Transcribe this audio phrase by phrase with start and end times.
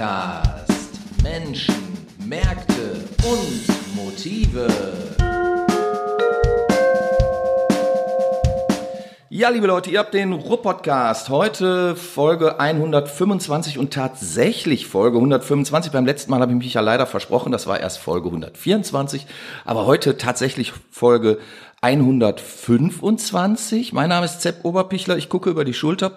[0.00, 1.74] Podcast Menschen,
[2.24, 4.66] Märkte und Motive.
[9.28, 11.28] Ja, liebe Leute, ihr habt den Ruhr-Podcast.
[11.28, 15.92] Heute Folge 125 und tatsächlich Folge 125.
[15.92, 19.26] Beim letzten Mal habe ich mich ja leider versprochen, das war erst Folge 124.
[19.66, 21.36] Aber heute tatsächlich Folge
[21.82, 23.92] 125.
[23.92, 25.18] Mein Name ist Zepp Oberpichler.
[25.18, 26.10] Ich gucke über die Schulter.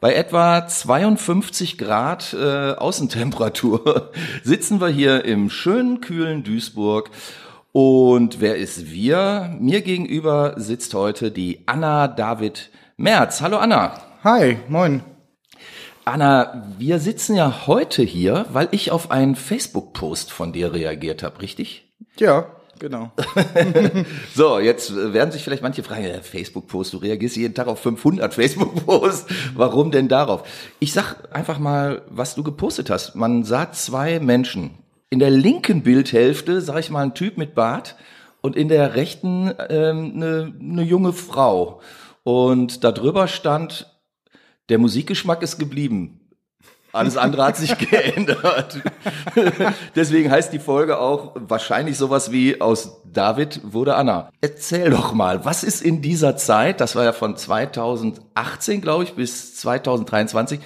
[0.00, 4.10] Bei etwa 52 Grad äh, Außentemperatur
[4.42, 7.10] sitzen wir hier im schönen, kühlen Duisburg.
[7.72, 9.54] Und wer ist wir?
[9.60, 13.42] Mir gegenüber sitzt heute die Anna David Merz.
[13.42, 14.00] Hallo Anna.
[14.24, 15.02] Hi, moin.
[16.06, 21.42] Anna, wir sitzen ja heute hier, weil ich auf einen Facebook-Post von dir reagiert habe,
[21.42, 21.92] richtig?
[22.18, 22.46] Ja,
[22.80, 23.12] genau.
[24.34, 29.26] so, jetzt werden sich vielleicht manche fragen, Facebook-Post, du reagierst jeden Tag auf 500 Facebook-Posts.
[29.54, 30.42] Warum denn darauf?
[30.80, 33.14] Ich sag einfach mal, was du gepostet hast.
[33.14, 34.72] Man sah zwei Menschen.
[35.10, 37.96] In der linken Bildhälfte, sag ich mal, ein Typ mit Bart
[38.40, 41.80] und in der rechten ähm, eine, eine junge Frau.
[42.24, 43.86] Und darüber stand,
[44.68, 46.19] der Musikgeschmack ist geblieben.
[46.92, 48.80] Alles andere hat sich geändert.
[49.94, 54.30] Deswegen heißt die Folge auch wahrscheinlich sowas wie aus David wurde Anna.
[54.40, 59.14] Erzähl doch mal, was ist in dieser Zeit, das war ja von 2018, glaube ich,
[59.14, 60.60] bis 2023,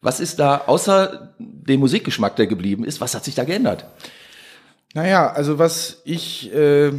[0.00, 3.86] was ist da außer dem Musikgeschmack, der geblieben ist, was hat sich da geändert?
[4.94, 6.92] Naja, also was ich äh,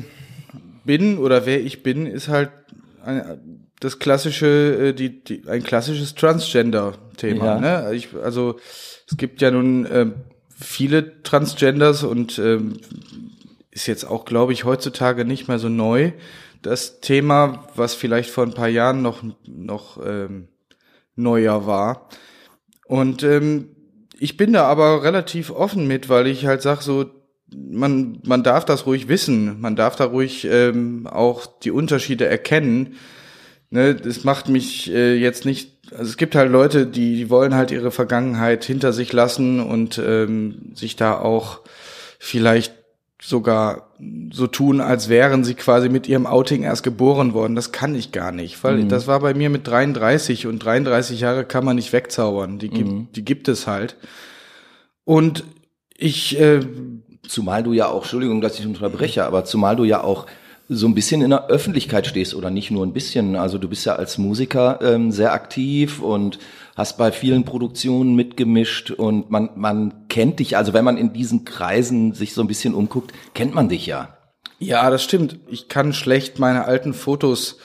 [0.86, 2.52] bin oder wer ich bin, ist halt
[3.04, 6.16] ein, das klassische, äh, die, die, ein klassisches
[7.18, 7.46] Transgender-Thema.
[7.46, 7.60] Ja.
[7.90, 7.96] Ne?
[7.96, 8.58] Ich, also
[9.10, 10.08] es gibt ja nun äh,
[10.60, 12.74] viele Transgenders und ähm,
[13.72, 16.12] ist jetzt auch, glaube ich, heutzutage nicht mehr so neu.
[16.62, 20.48] Das Thema, was vielleicht vor ein paar Jahren noch, noch ähm,
[21.16, 22.10] neuer war.
[22.86, 23.70] Und ähm,
[24.20, 27.06] ich bin da aber relativ offen mit, weil ich halt sag so,
[27.56, 32.96] man, man darf das ruhig wissen, man darf da ruhig ähm, auch die Unterschiede erkennen.
[33.70, 37.54] Ne, das macht mich äh, jetzt nicht, also es gibt halt Leute, die, die wollen
[37.54, 41.60] halt ihre Vergangenheit hinter sich lassen und ähm, sich da auch
[42.18, 42.74] vielleicht
[43.22, 43.90] sogar
[44.32, 47.56] so tun, als wären sie quasi mit ihrem Outing erst geboren worden.
[47.56, 48.90] Das kann ich gar nicht, weil Mhm.
[48.90, 52.60] das war bei mir mit 33 und 33 Jahre kann man nicht wegzaubern.
[52.60, 53.08] Die gibt, Mhm.
[53.16, 53.98] die gibt es halt.
[55.04, 55.44] Und
[55.96, 56.62] ich, äh,
[57.28, 60.28] Zumal du ja auch, Entschuldigung, dass ich unterbreche, aber zumal du ja auch
[60.70, 63.36] so ein bisschen in der Öffentlichkeit stehst oder nicht nur ein bisschen.
[63.36, 66.40] Also du bist ja als Musiker ähm, sehr aktiv und
[66.76, 71.46] hast bei vielen Produktionen mitgemischt und man, man kennt dich, also wenn man in diesen
[71.46, 74.18] Kreisen sich so ein bisschen umguckt, kennt man dich ja.
[74.60, 75.40] ja, das stimmt.
[75.48, 77.58] Ich kann schlecht meine alten Fotos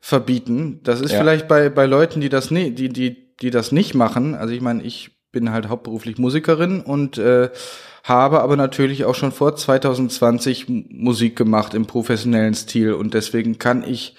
[0.00, 0.80] verbieten.
[0.82, 1.18] Das ist Ja.
[1.18, 4.34] vielleicht bei, bei Leuten, die das, nie, die, die, die das nicht machen.
[4.34, 7.50] Also ich meine, ich bin halt hauptberuflich Musikerin und äh,
[8.02, 13.58] habe aber natürlich auch schon vor 2020 M- Musik gemacht im professionellen Stil und deswegen
[13.58, 14.16] kann ich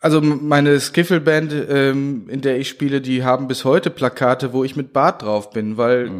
[0.00, 4.64] also m- meine Skiffle-Band, ähm, in der ich spiele, die haben bis heute Plakate, wo
[4.64, 6.10] ich mit Bart drauf bin, weil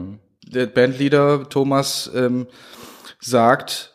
[0.47, 2.47] der Bandleader Thomas ähm,
[3.21, 3.90] sagt,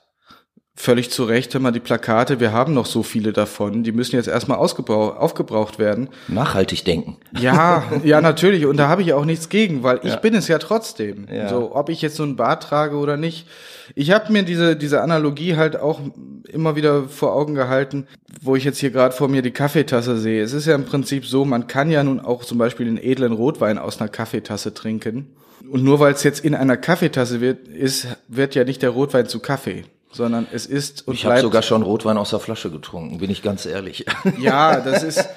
[0.77, 4.17] völlig zu Recht, hör mal, die Plakate, wir haben noch so viele davon, die müssen
[4.17, 6.09] jetzt erstmal aufgebraucht werden.
[6.27, 7.17] Nachhaltig denken.
[7.39, 8.65] Ja, ja, natürlich.
[8.65, 10.15] Und da habe ich auch nichts gegen, weil ich Ja.
[10.17, 11.27] bin es ja trotzdem.
[11.33, 11.47] Ja.
[11.49, 13.47] So, ob ich jetzt so einen Bart trage oder nicht.
[13.95, 16.01] Ich habe mir diese, diese Analogie halt auch
[16.49, 18.07] immer wieder vor Augen gehalten,
[18.41, 20.43] wo ich jetzt hier gerade vor mir die Kaffeetasse sehe.
[20.43, 23.31] Es ist ja im Prinzip so, man kann ja nun auch zum Beispiel den edlen
[23.33, 25.27] Rotwein aus einer Kaffeetasse trinken.
[25.69, 29.27] Und nur weil es jetzt in einer Kaffeetasse wird, ist, wird ja nicht der Rotwein
[29.27, 29.83] zu Kaffee,
[30.15, 33.29] sondern es ist und Ich habe bleibt sogar schon Rotwein aus der Flasche getrunken, bin
[33.29, 34.05] ich ganz ehrlich.
[34.39, 35.27] ja, das ist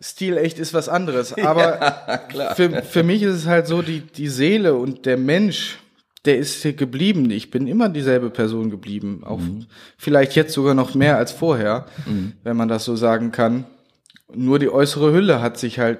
[0.00, 1.32] stilecht ist was anderes.
[1.38, 2.20] Aber
[2.56, 5.78] Für, für mich ist es halt so, die, die Seele und der Mensch,
[6.24, 7.30] der ist hier geblieben.
[7.30, 9.22] Ich bin immer dieselbe Person geblieben.
[9.24, 9.40] Auch
[9.96, 11.86] vielleicht jetzt sogar noch mehr als vorher,
[12.42, 13.66] wenn man das so sagen kann.
[14.34, 15.98] Nur die äußere Hülle hat sich halt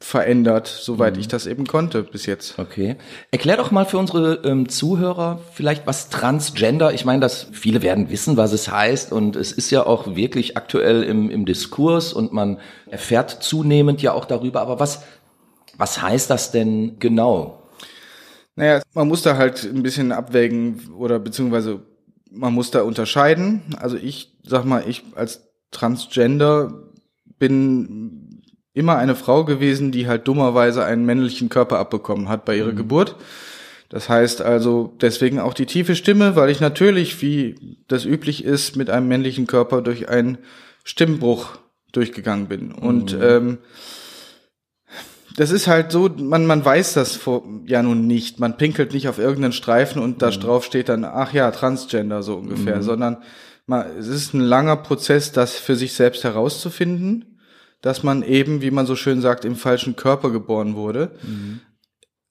[0.00, 2.58] verändert, soweit ich das eben konnte bis jetzt.
[2.58, 2.96] Okay.
[3.32, 6.94] Erklär doch mal für unsere ähm, Zuhörer vielleicht was Transgender.
[6.94, 10.56] Ich meine, dass viele werden wissen, was es heißt und es ist ja auch wirklich
[10.56, 14.60] aktuell im, im Diskurs und man erfährt zunehmend ja auch darüber.
[14.60, 15.02] Aber was
[15.78, 17.62] was heißt das denn genau?
[18.56, 21.80] Naja, man muss da halt ein bisschen abwägen oder beziehungsweise
[22.30, 23.62] man muss da unterscheiden.
[23.78, 26.82] Also ich sag mal, ich als Transgender
[27.38, 28.27] bin
[28.78, 33.16] immer eine Frau gewesen, die halt dummerweise einen männlichen Körper abbekommen hat bei ihrer Geburt.
[33.88, 38.76] Das heißt also deswegen auch die tiefe Stimme, weil ich natürlich, wie das üblich ist,
[38.76, 40.38] mit einem männlichen Körper durch einen
[40.84, 41.58] Stimmbruch
[41.92, 42.72] durchgegangen bin.
[42.72, 43.58] Und ähm,
[45.36, 48.40] das ist halt so, man, man weiß das vor, ja nun nicht.
[48.40, 50.40] Man pinkelt nicht auf irgendeinen Streifen und da mhm.
[50.40, 52.82] drauf steht dann, ach ja, Transgender so ungefähr, mhm.
[52.82, 53.16] sondern
[53.66, 57.27] man, es ist ein langer Prozess, das für sich selbst herauszufinden,
[57.80, 61.12] dass man eben, wie man so schön sagt, im falschen Körper geboren wurde.
[61.22, 61.60] Mhm.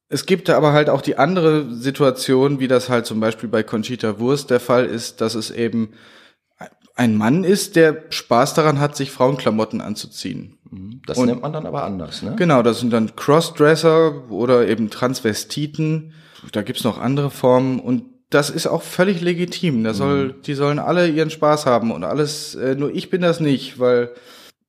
[0.09, 4.19] Es gibt aber halt auch die andere Situation, wie das halt zum Beispiel bei Conchita
[4.19, 5.89] Wurst der Fall ist, dass es eben
[6.95, 10.57] ein Mann ist, der Spaß daran hat, sich Frauenklamotten anzuziehen.
[10.69, 11.01] Mhm.
[11.05, 12.35] Das und, nennt man dann aber anders, ne?
[12.37, 16.13] Genau, das sind dann Crossdresser oder eben Transvestiten.
[16.51, 19.83] Da gibt's noch andere Formen und das ist auch völlig legitim.
[19.83, 20.41] Da soll, mhm.
[20.43, 24.11] die sollen alle ihren Spaß haben und alles, äh, nur ich bin das nicht, weil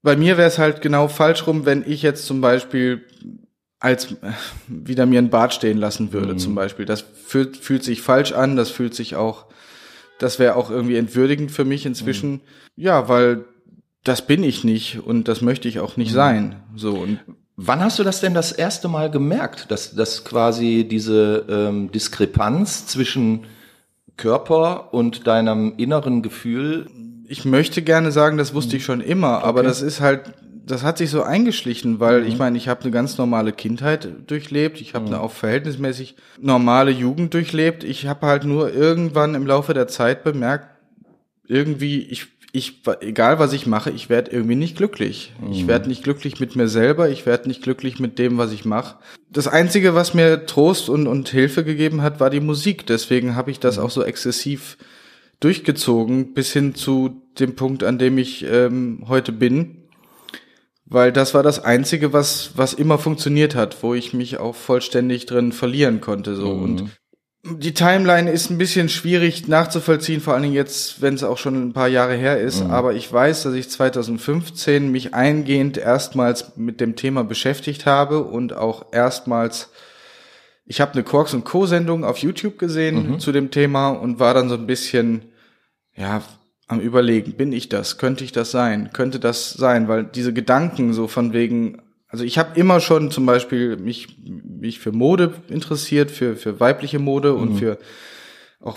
[0.02, 3.04] bei mir wäre es halt genau falsch rum, wenn ich jetzt zum Beispiel
[3.80, 4.32] als äh,
[4.66, 6.38] wieder mir ein Bart stehen lassen würde, mhm.
[6.38, 6.84] zum Beispiel.
[6.84, 9.46] Das fühlt, fühlt sich falsch an, das fühlt sich auch,
[10.18, 12.32] das wäre auch irgendwie entwürdigend für mich inzwischen.
[12.32, 12.40] Mhm.
[12.76, 13.44] Ja, weil
[14.04, 16.16] das bin ich nicht und das möchte ich auch nicht mhm.
[16.16, 16.56] sein.
[16.74, 17.20] So und
[17.60, 22.86] Wann hast du das denn das erste Mal gemerkt, dass, dass quasi diese ähm, Diskrepanz
[22.86, 23.46] zwischen
[24.16, 26.86] Körper und deinem inneren Gefühl?
[27.28, 29.46] Ich möchte gerne sagen, das wusste ich schon immer, okay.
[29.46, 30.32] aber das ist halt,
[30.66, 32.26] das hat sich so eingeschlichen, weil mhm.
[32.28, 35.14] ich meine, ich habe eine ganz normale Kindheit durchlebt, ich habe mhm.
[35.14, 37.84] eine auch verhältnismäßig normale Jugend durchlebt.
[37.84, 40.68] Ich habe halt nur irgendwann im Laufe der Zeit bemerkt,
[41.46, 45.32] irgendwie, ich ich, egal was ich mache, ich werde irgendwie nicht glücklich.
[45.40, 45.52] Mhm.
[45.52, 48.64] Ich werde nicht glücklich mit mir selber, ich werde nicht glücklich mit dem, was ich
[48.64, 48.96] mache.
[49.30, 52.86] Das Einzige, was mir Trost und, und Hilfe gegeben hat, war die Musik.
[52.86, 53.84] Deswegen habe ich das mhm.
[53.84, 54.78] auch so exzessiv
[55.40, 59.88] durchgezogen, bis hin zu dem Punkt, an dem ich ähm, heute bin.
[60.84, 65.26] Weil das war das Einzige, was, was immer funktioniert hat, wo ich mich auch vollständig
[65.26, 66.34] drin verlieren konnte.
[66.34, 66.54] So.
[66.54, 66.62] Mhm.
[66.62, 66.90] Und
[67.44, 71.68] die Timeline ist ein bisschen schwierig nachzuvollziehen, vor allen Dingen jetzt, wenn es auch schon
[71.68, 72.64] ein paar Jahre her ist.
[72.64, 72.70] Mhm.
[72.70, 78.56] Aber ich weiß, dass ich 2015 mich eingehend erstmals mit dem Thema beschäftigt habe und
[78.56, 79.70] auch erstmals,
[80.68, 81.64] ich habe eine Quarks und Co.
[81.64, 83.20] Sendung auf YouTube gesehen mhm.
[83.20, 85.22] zu dem Thema und war dann so ein bisschen,
[85.96, 86.22] ja,
[86.66, 87.96] am überlegen, bin ich das?
[87.96, 88.90] Könnte ich das sein?
[88.92, 89.88] Könnte das sein?
[89.88, 94.78] Weil diese Gedanken so von wegen, also ich habe immer schon zum Beispiel mich, mich
[94.78, 97.40] für Mode interessiert, für, für weibliche Mode mhm.
[97.40, 97.78] und für
[98.60, 98.76] auch,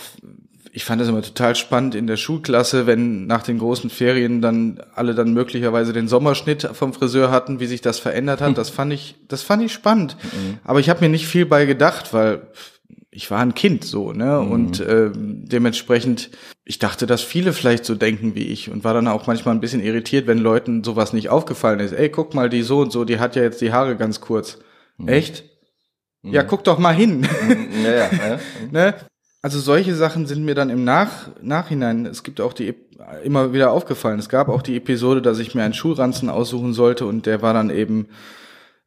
[0.73, 4.81] ich fand das immer total spannend in der Schulklasse, wenn nach den großen Ferien dann
[4.95, 8.57] alle dann möglicherweise den Sommerschnitt vom Friseur hatten, wie sich das verändert hat.
[8.57, 10.15] Das fand ich, das fand ich spannend.
[10.23, 10.59] Mhm.
[10.63, 12.47] Aber ich habe mir nicht viel bei gedacht, weil
[13.09, 14.41] ich war ein Kind so, ne?
[14.41, 14.51] Mhm.
[14.51, 16.29] Und äh, dementsprechend,
[16.63, 19.59] ich dachte, dass viele vielleicht so denken wie ich und war dann auch manchmal ein
[19.61, 21.91] bisschen irritiert, wenn Leuten sowas nicht aufgefallen ist.
[21.91, 24.59] Ey, guck mal, die so und so, die hat ja jetzt die Haare ganz kurz.
[24.97, 25.09] Mhm.
[25.09, 25.43] Echt?
[26.21, 26.31] Mhm.
[26.31, 27.27] Ja, guck doch mal hin.
[27.45, 27.67] Mhm.
[27.83, 28.39] Ja, ja, ja.
[28.71, 28.95] ne?
[29.41, 32.75] Also solche Sachen sind mir dann im Nach Nachhinein, es gibt auch die
[33.23, 34.19] immer wieder aufgefallen.
[34.19, 37.53] Es gab auch die Episode, dass ich mir einen Schulranzen aussuchen sollte und der war
[37.53, 38.07] dann eben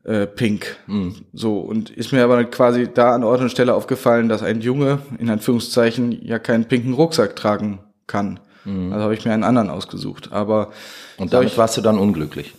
[0.04, 0.76] äh, pink.
[0.86, 1.16] Mhm.
[1.32, 5.00] So, und ist mir aber quasi da an Ort und Stelle aufgefallen, dass ein Junge,
[5.18, 8.38] in Anführungszeichen, ja keinen pinken Rucksack tragen kann.
[8.64, 8.92] Mhm.
[8.92, 10.32] Also habe ich mir einen anderen ausgesucht.
[10.32, 10.70] Aber
[11.16, 12.54] Und damit ich, warst du dann unglücklich?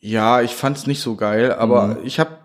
[0.00, 1.96] Ja, ich fand's nicht so geil, aber mhm.
[2.04, 2.43] ich habe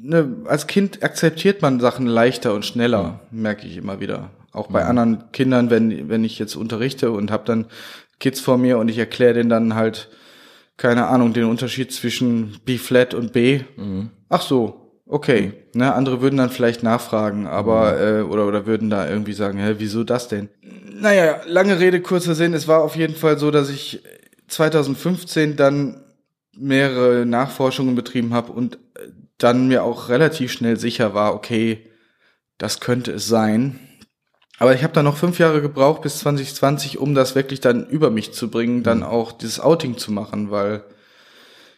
[0.00, 3.42] ne, als Kind akzeptiert man Sachen leichter und schneller, mhm.
[3.42, 4.30] merke ich immer wieder.
[4.52, 4.90] Auch bei mhm.
[4.90, 7.66] anderen Kindern, wenn, wenn ich jetzt unterrichte und habe dann
[8.18, 10.08] Kids vor mir und ich erkläre denen dann halt,
[10.76, 13.60] keine Ahnung, den Unterschied zwischen B-Flat und B.
[13.76, 14.10] Mhm.
[14.28, 15.52] Ach so, okay.
[15.74, 17.98] Ne, andere würden dann vielleicht nachfragen, aber mhm.
[17.98, 20.48] äh, oder oder würden da irgendwie sagen, hä, wieso das denn?
[21.00, 22.54] Naja, lange Rede, kurzer Sinn.
[22.54, 24.02] Es war auf jeden Fall so, dass ich
[24.48, 26.02] 2015 dann
[26.56, 28.78] mehrere Nachforschungen betrieben habe und
[29.38, 31.86] dann mir auch relativ schnell sicher war, okay,
[32.58, 33.78] das könnte es sein.
[34.58, 38.10] Aber ich habe dann noch fünf Jahre gebraucht bis 2020, um das wirklich dann über
[38.10, 39.04] mich zu bringen, dann mhm.
[39.04, 40.82] auch dieses Outing zu machen, weil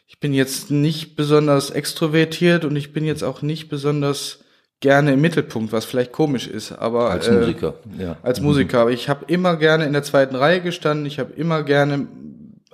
[0.07, 4.41] ich bin jetzt nicht besonders extrovertiert und ich bin jetzt auch nicht besonders
[4.81, 8.17] gerne im Mittelpunkt, was vielleicht komisch ist, aber als äh, Musiker, ja.
[8.23, 8.83] Als Musiker, mhm.
[8.83, 12.09] aber ich habe immer gerne in der zweiten Reihe gestanden, ich habe immer gerne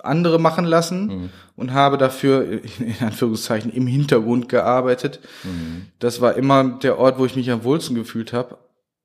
[0.03, 1.29] andere machen lassen mhm.
[1.55, 5.19] und habe dafür in Anführungszeichen im Hintergrund gearbeitet.
[5.43, 5.87] Mhm.
[5.99, 8.57] Das war immer der Ort, wo ich mich am wohlsten gefühlt habe.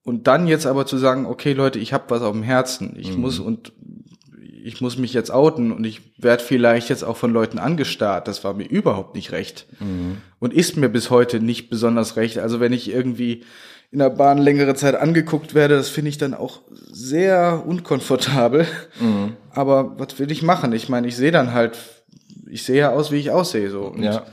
[0.05, 3.15] Und dann jetzt aber zu sagen, okay Leute, ich habe was auf dem Herzen, ich
[3.15, 3.21] mhm.
[3.21, 3.73] muss und
[4.65, 8.29] ich muss mich jetzt outen und ich werde vielleicht jetzt auch von Leuten angestarrt.
[8.29, 10.19] Das war mir überhaupt nicht recht mhm.
[10.39, 12.39] und ist mir bis heute nicht besonders recht.
[12.39, 13.45] Also wenn ich irgendwie
[13.93, 18.67] in der Bahn längere Zeit angeguckt werde, das finde ich dann auch sehr unkomfortabel.
[18.99, 19.37] Mhm.
[19.51, 20.73] Aber was will ich machen?
[20.73, 21.79] Ich meine, ich sehe dann halt,
[22.51, 23.83] ich sehe ja aus, wie ich aussehe so.
[23.83, 24.25] Und ja.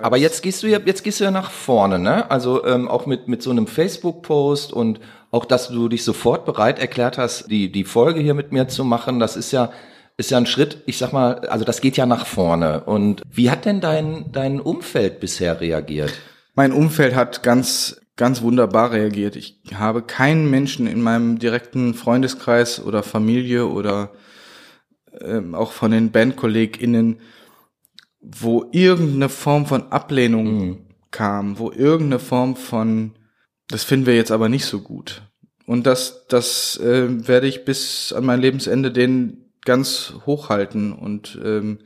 [0.00, 2.30] Aber jetzt gehst du ja, jetzt gehst du ja nach vorne, ne?
[2.30, 5.00] Also ähm, auch mit mit so einem Facebook-Post und
[5.32, 8.84] auch, dass du dich sofort bereit erklärt hast, die die Folge hier mit mir zu
[8.84, 9.18] machen.
[9.18, 9.72] Das ist ja
[10.18, 12.82] ist ja ein Schritt, ich sag mal, also das geht ja nach vorne.
[12.84, 16.12] Und wie hat denn dein, dein Umfeld bisher reagiert?
[16.56, 19.36] Mein Umfeld hat ganz, ganz wunderbar reagiert.
[19.36, 24.12] Ich habe keinen Menschen in meinem direkten Freundeskreis oder Familie oder
[25.20, 27.20] ähm, auch von den BandkollegInnen,
[28.20, 30.78] wo irgendeine Form von Ablehnung mhm.
[31.12, 33.12] kam, wo irgendeine Form von,
[33.68, 35.22] das finden wir jetzt aber nicht so gut.
[35.64, 41.78] Und das, das äh, werde ich bis an mein Lebensende den ganz hochhalten und ähm,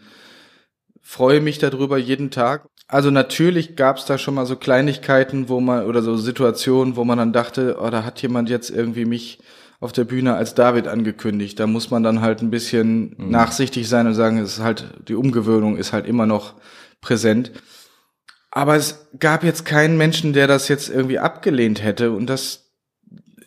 [1.02, 2.66] freue mich darüber jeden Tag.
[2.92, 7.04] Also natürlich gab es da schon mal so Kleinigkeiten, wo man oder so Situationen, wo
[7.04, 9.38] man dann dachte, oh, da hat jemand jetzt irgendwie mich
[9.80, 11.58] auf der Bühne als David angekündigt.
[11.58, 13.30] Da muss man dann halt ein bisschen mhm.
[13.30, 16.52] nachsichtig sein und sagen, es ist halt die Umgewöhnung ist halt immer noch
[17.00, 17.52] präsent.
[18.50, 22.72] Aber es gab jetzt keinen Menschen, der das jetzt irgendwie abgelehnt hätte und das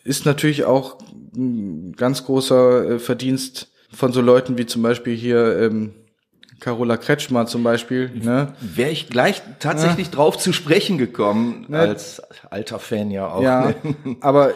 [0.02, 0.98] ist natürlich auch
[1.36, 5.94] ein ganz großer äh, Verdienst von so Leuten wie zum Beispiel hier ähm,
[6.60, 8.10] Carola Kretschmer zum Beispiel.
[8.14, 8.54] Ne?
[8.60, 10.14] Wäre ich gleich tatsächlich ja.
[10.14, 11.78] drauf zu sprechen gekommen, ne?
[11.78, 13.42] als alter Fan ja auch.
[13.42, 14.16] Ja, ne?
[14.20, 14.52] aber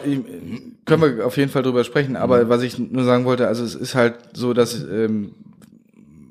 [0.85, 2.15] können wir auf jeden Fall drüber sprechen.
[2.15, 2.49] Aber mhm.
[2.49, 5.35] was ich nur sagen wollte, also es ist halt so, dass ähm,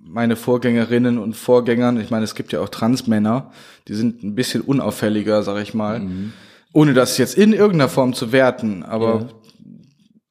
[0.05, 3.53] meine Vorgängerinnen und Vorgängern, ich meine, es gibt ja auch Transmänner,
[3.87, 6.00] die sind ein bisschen unauffälliger, sag ich mal.
[6.00, 6.33] Mhm.
[6.73, 9.29] Ohne das jetzt in irgendeiner Form zu werten, aber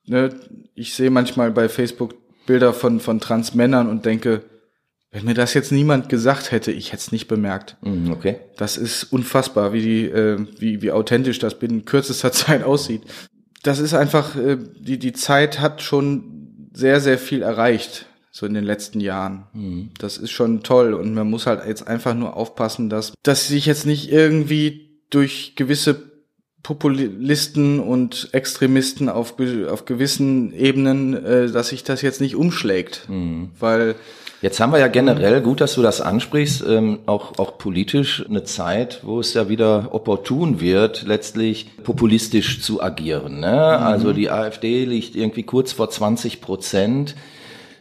[0.05, 0.27] ja.
[0.27, 0.35] ne,
[0.75, 2.15] ich sehe manchmal bei Facebook
[2.45, 4.43] Bilder von, von Transmännern und denke,
[5.11, 7.77] wenn mir das jetzt niemand gesagt hätte, ich hätte es nicht bemerkt.
[7.81, 8.37] Mhm, okay.
[8.57, 13.03] Das ist unfassbar, wie die, äh, wie, wie authentisch das binnen kürzester Zeit aussieht.
[13.63, 18.53] Das ist einfach, äh, die, die Zeit hat schon sehr, sehr viel erreicht, so in
[18.53, 19.47] den letzten Jahren.
[19.53, 19.89] Mhm.
[19.97, 23.65] Das ist schon toll und man muss halt jetzt einfach nur aufpassen, dass, dass sich
[23.65, 26.09] jetzt nicht irgendwie durch gewisse
[26.61, 29.35] Populisten und Extremisten auf,
[29.67, 33.09] auf gewissen Ebenen, äh, dass sich das jetzt nicht umschlägt.
[33.09, 33.49] Mhm.
[33.59, 33.95] Weil
[34.41, 38.45] Jetzt haben wir ja generell, gut, dass du das ansprichst, ähm, auch, auch politisch eine
[38.45, 43.41] Zeit, wo es ja wieder opportun wird, letztlich populistisch zu agieren.
[43.41, 43.47] Ne?
[43.47, 43.85] Mhm.
[43.85, 47.15] Also die AfD liegt irgendwie kurz vor 20 Prozent.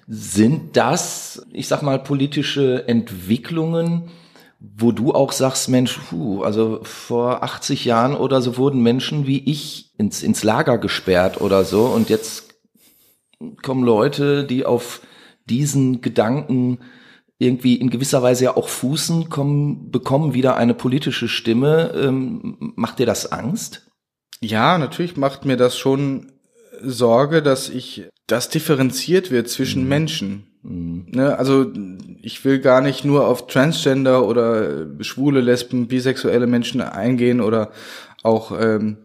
[0.08, 4.10] Sind das, ich sag mal, politische Entwicklungen,
[4.58, 9.38] wo du auch sagst, Mensch, puh, also vor 80 Jahren oder so wurden Menschen wie
[9.48, 12.54] ich ins, ins Lager gesperrt oder so und jetzt
[13.62, 15.00] kommen Leute, die auf
[15.48, 16.78] diesen Gedanken
[17.38, 21.92] irgendwie in gewisser Weise ja auch fußen, kommen, bekommen wieder eine politische Stimme.
[21.94, 23.88] Ähm, macht dir das Angst?
[24.40, 26.32] Ja, natürlich macht mir das schon
[26.80, 29.88] Sorge, dass ich, das differenziert wird zwischen mhm.
[29.88, 30.46] Menschen.
[30.62, 31.06] Mhm.
[31.10, 31.72] Ne, also
[32.20, 37.70] ich will gar nicht nur auf Transgender oder schwule, Lesben, bisexuelle Menschen eingehen oder
[38.22, 38.98] auch ähm,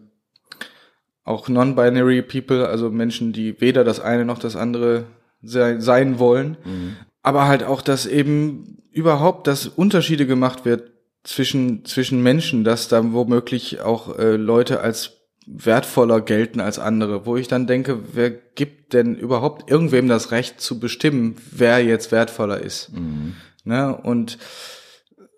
[1.24, 5.06] auch non-binary People, also Menschen, die weder das eine noch das andere
[5.44, 6.56] sei, sein wollen.
[6.64, 6.96] Mhm.
[7.22, 10.92] Aber halt auch, dass eben überhaupt, dass Unterschiede gemacht wird
[11.24, 15.12] zwischen zwischen Menschen, dass da womöglich auch äh, Leute als
[15.46, 20.60] wertvoller gelten als andere, wo ich dann denke, wer gibt denn überhaupt irgendwem das Recht
[20.60, 22.92] zu bestimmen, wer jetzt wertvoller ist?
[22.92, 23.34] Mhm.
[23.64, 23.94] Ne?
[23.96, 24.38] Und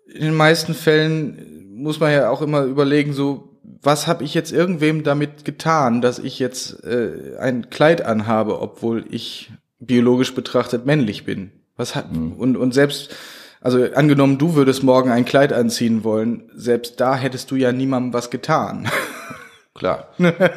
[0.07, 4.51] in den meisten Fällen muss man ja auch immer überlegen, so was habe ich jetzt
[4.51, 11.25] irgendwem damit getan, dass ich jetzt äh, ein Kleid anhabe, obwohl ich biologisch betrachtet männlich
[11.25, 11.51] bin?
[11.75, 12.33] Was hat mhm.
[12.33, 13.15] und und selbst
[13.61, 18.13] also angenommen, du würdest morgen ein Kleid anziehen wollen, selbst da hättest du ja niemandem
[18.13, 18.87] was getan.
[19.73, 20.09] Klar.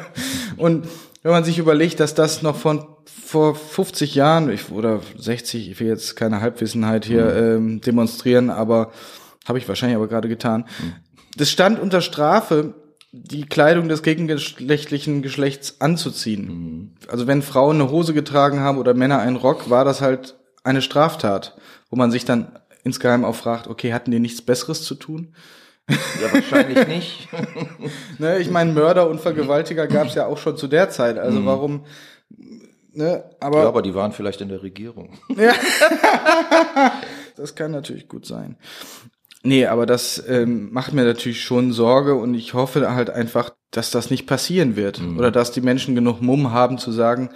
[0.57, 0.87] und
[1.23, 5.79] wenn man sich überlegt, dass das noch von vor 50 Jahren ich, oder 60, ich
[5.79, 7.37] will jetzt keine Halbwissenheit hier mhm.
[7.37, 8.91] ähm, demonstrieren, aber
[9.47, 10.65] habe ich wahrscheinlich aber gerade getan.
[10.81, 10.93] Mhm.
[11.37, 12.73] Das stand unter Strafe,
[13.11, 16.45] die Kleidung des gegengeschlechtlichen Geschlechts anzuziehen.
[16.45, 16.91] Mhm.
[17.09, 20.81] Also wenn Frauen eine Hose getragen haben oder Männer einen Rock, war das halt eine
[20.81, 21.57] Straftat,
[21.89, 25.35] wo man sich dann insgeheim auch fragt, okay, hatten die nichts Besseres zu tun?
[25.89, 27.27] Ja, wahrscheinlich nicht.
[28.19, 31.17] ne, ich meine, Mörder und Vergewaltiger gab es ja auch schon zu der Zeit.
[31.17, 31.45] Also mhm.
[31.45, 31.85] warum?
[32.93, 35.17] Ne, aber, ja, aber die waren vielleicht in der Regierung.
[35.35, 35.53] ja.
[37.35, 38.57] das kann natürlich gut sein.
[39.43, 43.89] Nee, aber das ähm, macht mir natürlich schon Sorge und ich hoffe halt einfach, dass
[43.89, 45.01] das nicht passieren wird.
[45.01, 45.17] Mhm.
[45.17, 47.29] Oder dass die Menschen genug Mumm haben zu sagen,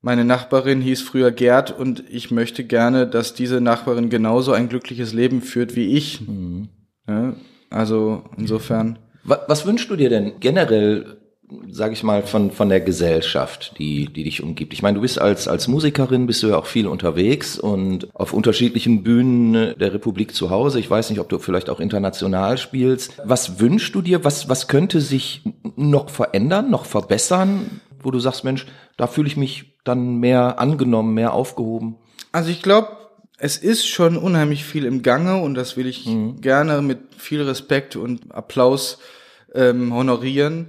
[0.00, 5.12] meine Nachbarin hieß früher Gerd und ich möchte gerne, dass diese Nachbarin genauso ein glückliches
[5.12, 6.20] Leben führt wie ich.
[6.20, 6.68] Mhm.
[7.08, 7.34] Ja,
[7.70, 8.98] also insofern.
[9.24, 11.18] Was, was wünschst du dir denn generell,
[11.70, 14.72] sag ich mal, von, von der Gesellschaft, die, die dich umgibt?
[14.72, 18.32] Ich meine, du bist als, als Musikerin, bist du ja auch viel unterwegs und auf
[18.32, 20.78] unterschiedlichen Bühnen der Republik zu Hause.
[20.80, 23.14] Ich weiß nicht, ob du vielleicht auch international spielst.
[23.24, 24.24] Was wünschst du dir?
[24.24, 25.42] Was, was könnte sich
[25.76, 31.14] noch verändern, noch verbessern, wo du sagst, Mensch, da fühle ich mich dann mehr angenommen,
[31.14, 31.96] mehr aufgehoben?
[32.32, 32.88] Also ich glaube,
[33.38, 36.40] es ist schon unheimlich viel im Gange und das will ich Mhm.
[36.40, 38.98] gerne mit viel Respekt und Applaus
[39.54, 40.68] ähm, honorieren.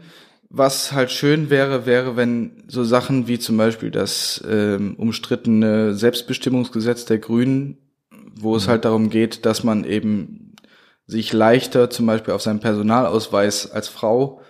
[0.50, 7.06] Was halt schön wäre, wäre, wenn so Sachen wie zum Beispiel das ähm, umstrittene Selbstbestimmungsgesetz
[7.06, 7.78] der Grünen,
[8.36, 10.56] wo es halt darum geht, dass man eben
[11.06, 14.42] sich leichter zum Beispiel auf seinem Personalausweis als Frau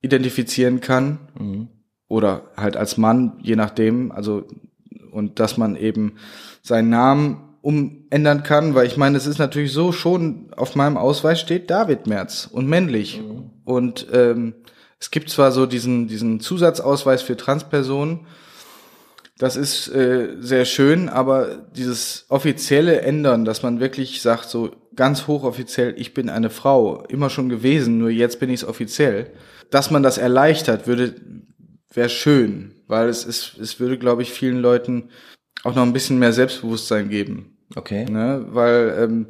[0.00, 1.68] identifizieren kann Mhm.
[2.08, 4.44] oder halt als Mann, je nachdem, also
[5.10, 6.14] und dass man eben
[6.62, 11.40] seinen Namen umändern kann, weil ich meine, es ist natürlich so, schon auf meinem Ausweis
[11.40, 13.20] steht David Merz und männlich.
[13.64, 14.54] Und ähm,
[14.98, 18.26] es gibt zwar so diesen, diesen Zusatzausweis für Transpersonen,
[19.38, 25.26] das ist äh, sehr schön, aber dieses offizielle Ändern, dass man wirklich sagt, so ganz
[25.26, 29.30] hochoffiziell, ich bin eine Frau, immer schon gewesen, nur jetzt bin ich es offiziell,
[29.70, 31.14] dass man das erleichtert, würde
[31.92, 35.10] wäre schön, weil es ist, es würde, glaube ich, vielen Leuten
[35.64, 37.56] auch noch ein bisschen mehr Selbstbewusstsein geben.
[37.74, 38.04] Okay.
[38.04, 38.44] Ne?
[38.50, 39.26] Weil ähm,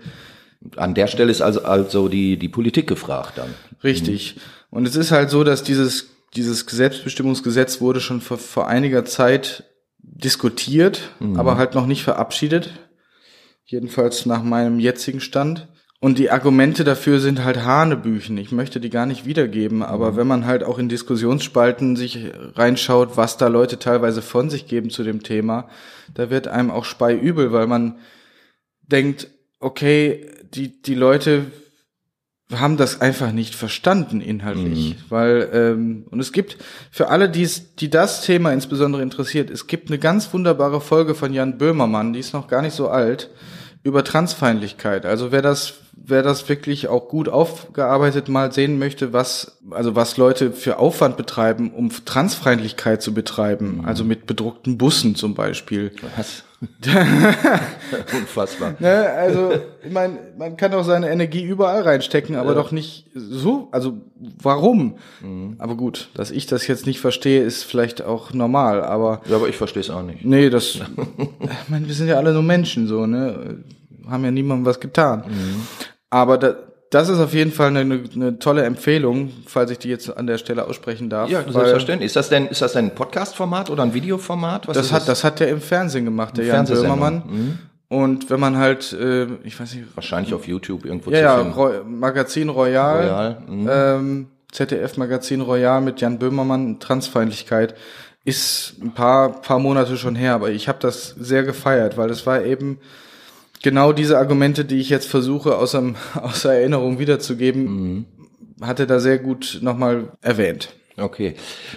[0.77, 3.55] An der Stelle ist also, also die, die Politik gefragt dann.
[3.83, 4.37] Richtig.
[4.71, 9.65] Und es ist halt so, dass dieses, dieses Selbstbestimmungsgesetz wurde schon vor, vor einiger Zeit
[9.99, 12.71] diskutiert, aber halt noch nicht verabschiedet.
[13.65, 15.69] Jedenfalls nach meinem jetzigen Stand.
[15.99, 18.37] Und die Argumente dafür sind halt Hanebüchen.
[18.37, 23.17] Ich möchte die gar nicht wiedergeben, aber wenn man halt auch in Diskussionsspalten sich reinschaut,
[23.17, 25.69] was da Leute teilweise von sich geben zu dem Thema,
[26.15, 27.99] da wird einem auch speiübel, weil man
[28.83, 31.47] denkt, okay, die, die Leute
[32.55, 36.59] haben das einfach nicht verstanden inhaltlich, weil ähm, und es gibt
[36.93, 37.49] für alle, die
[37.81, 42.21] die das Thema insbesondere interessiert, es gibt eine ganz wunderbare Folge von Jan Böhmermann, die
[42.21, 43.31] ist noch gar nicht so alt,
[43.83, 45.07] über Transfeindlichkeit.
[45.07, 50.17] Also wer das, wer das wirklich auch gut aufgearbeitet mal sehen möchte, was also was
[50.17, 55.91] Leute für Aufwand betreiben, um Transfeindlichkeit zu betreiben, also mit bedruckten Bussen zum Beispiel.
[56.17, 56.45] Was?
[58.19, 58.75] Unfassbar.
[58.79, 59.53] Ne, also,
[59.85, 62.55] ich meine, man kann doch seine Energie überall reinstecken, aber Ja.
[62.55, 63.69] doch nicht so.
[63.73, 63.95] Also,
[64.43, 64.97] warum?
[65.59, 69.49] Aber gut, dass ich das jetzt nicht verstehe, ist vielleicht auch normal, aber Ja, aber
[69.49, 70.25] ich verstehe es auch nicht.
[70.25, 73.59] nee, das, ich meine, wir sind ja alle nur Menschen, so, ne?
[74.09, 75.25] Haben ja niemandem was getan.
[76.11, 76.55] Aber da,
[76.97, 80.39] das ist auf jeden Fall eine, eine, tolle Empfehlung, falls ich die jetzt an der
[80.39, 81.29] Stelle aussprechen darf.
[81.29, 82.07] Ja, selbstverständlich.
[82.07, 84.67] Ist das denn, ist das denn ein Podcast-Format oder ein Videoformat?
[84.67, 86.65] Was Das hat, das hat der im Fernsehen gemacht, der Jan.
[86.65, 87.23] Böhmermann.
[87.27, 87.59] Mhm.
[87.89, 91.43] Und wenn man halt, äh, ich weiß nicht, Wahrscheinlich auf YouTube irgendwo Ja, ja, zu
[91.43, 91.59] finden.
[91.59, 93.69] Roy Magazin Royal, Royal, mhm.
[93.71, 97.75] ähm, ZDF Magazin Royal mit Jan Böhmermann, Transfeindlichkeit,
[98.25, 102.27] ist ein paar, paar Monate schon her, aber ich habe das sehr gefeiert, weil es
[102.27, 102.79] war eben
[103.63, 108.07] genau diese Argumente, die ich jetzt versuche aus, dem, aus der Erinnerung wiederzugeben,
[108.61, 110.71] hat er da sehr gut nochmal erwähnt.
[110.99, 111.35] Okay.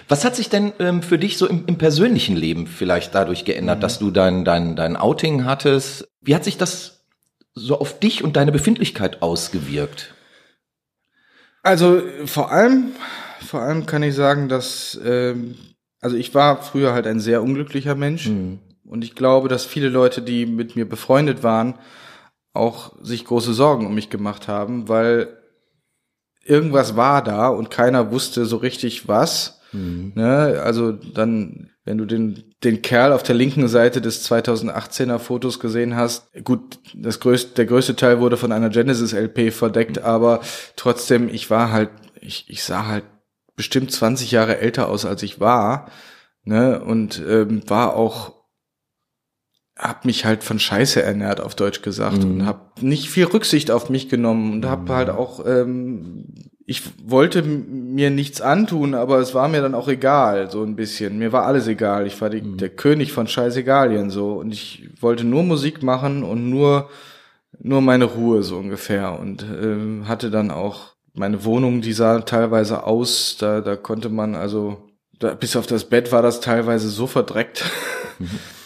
[0.08, 3.78] Was hat sich denn ähm, für dich so im, im persönlichen Leben vielleicht dadurch geändert,
[3.78, 3.82] Mhm.
[3.82, 6.08] dass du dein, dein, dein Outing hattest?
[6.22, 7.04] Wie hat sich das
[7.54, 10.14] so auf dich und deine Befindlichkeit ausgewirkt?
[11.62, 12.92] Also vor allem,
[13.46, 15.56] vor allem kann ich sagen, dass ähm,
[16.00, 18.30] also ich war früher halt ein sehr unglücklicher Mensch
[18.90, 21.78] und ich glaube, dass viele Leute, die mit mir befreundet waren,
[22.52, 25.38] auch sich große Sorgen um mich gemacht haben, weil
[26.44, 29.60] irgendwas war da und keiner wusste so richtig was.
[30.16, 30.60] Ne?
[30.64, 35.94] Also dann, wenn du den, den Kerl auf der linken Seite des 2018er Fotos gesehen
[35.94, 40.40] hast, gut, das größte, der größte Teil wurde von einer Genesis LP verdeckt, aber
[40.74, 43.04] trotzdem, ich war halt, ich, ich sah halt
[43.54, 45.88] bestimmt 20 Jahre älter aus, als ich war,
[46.42, 46.82] ne?
[46.82, 48.39] Und ähm, war auch
[49.80, 53.88] hab mich halt von Scheiße ernährt, auf Deutsch gesagt, und hab nicht viel Rücksicht auf
[53.88, 56.26] mich genommen und hab halt auch, ähm,
[56.66, 61.18] ich wollte mir nichts antun, aber es war mir dann auch egal, so ein bisschen.
[61.18, 62.06] Mir war alles egal.
[62.06, 66.48] Ich war die, der König von Scheißegalien so und ich wollte nur Musik machen und
[66.48, 66.88] nur
[67.58, 72.84] nur meine Ruhe so ungefähr und ähm, hatte dann auch meine Wohnung, die sah teilweise
[72.84, 77.06] aus, da da konnte man also da, bis auf das Bett war das teilweise so
[77.06, 77.64] verdreckt.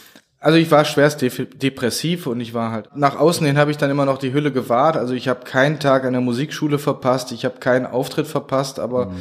[0.45, 3.79] Also ich war schwerst def- depressiv und ich war halt nach außen hin habe ich
[3.79, 4.97] dann immer noch die Hülle gewahrt.
[4.99, 9.13] Also ich habe keinen Tag an der Musikschule verpasst, ich habe keinen Auftritt verpasst, aber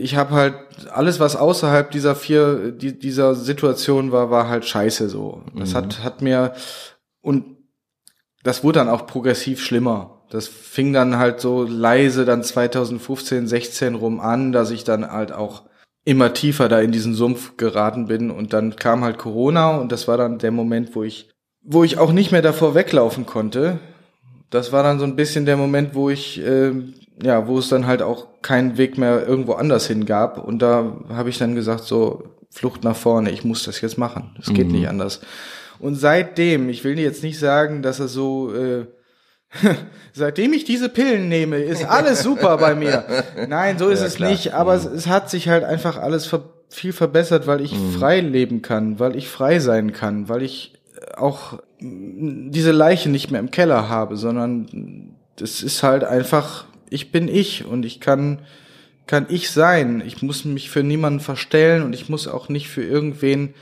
[0.00, 0.54] ich habe halt
[0.90, 5.42] alles, was außerhalb dieser vier die, dieser Situation war, war halt scheiße so.
[5.54, 6.54] Das hat hat mir
[7.20, 7.44] und
[8.42, 10.24] das wurde dann auch progressiv schlimmer.
[10.30, 15.30] Das fing dann halt so leise dann 2015, 16 rum an, dass ich dann halt
[15.30, 15.62] auch
[16.04, 20.08] immer tiefer da in diesen Sumpf geraten bin und dann kam halt Corona und das
[20.08, 21.28] war dann der Moment, wo ich
[21.64, 23.78] wo ich auch nicht mehr davor weglaufen konnte.
[24.50, 27.86] Das war dann so ein bisschen der Moment, wo ich ähm, ja, wo es dann
[27.86, 31.84] halt auch keinen Weg mehr irgendwo anders hin gab und da habe ich dann gesagt
[31.84, 34.36] so Flucht nach vorne, ich muss das jetzt machen.
[34.38, 35.22] Es geht nicht anders.
[35.78, 38.86] Und seitdem, ich will jetzt nicht sagen, dass er so, äh,
[40.12, 43.04] seitdem ich diese Pillen nehme, ist alles super bei mir.
[43.48, 44.30] Nein, so ist ja, es klar.
[44.30, 44.94] nicht, aber mhm.
[44.94, 47.92] es, hat sich halt einfach alles ver viel verbessert, weil ich mhm.
[47.92, 50.72] frei leben kann, weil ich frei sein kann, weil ich
[51.18, 57.28] auch diese Leiche nicht mehr im Keller habe, sondern das ist halt einfach, ich bin
[57.28, 58.38] ich und ich kann,
[59.06, 60.02] kann ich sein.
[60.06, 63.52] Ich muss mich für niemanden verstellen und ich muss auch nicht für irgendwen